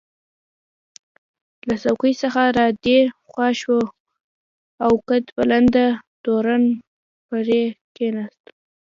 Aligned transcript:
له 1.67 1.75
څوکۍ 1.83 2.13
څخه 2.21 2.43
را 2.57 2.67
دې 2.85 2.99
خوا 3.29 3.47
شو 3.61 3.79
او 4.85 4.91
قد 5.07 5.23
بلنده 5.35 5.85
تورن 6.23 6.63
پرې 7.27 7.61
کېناست. 7.95 8.43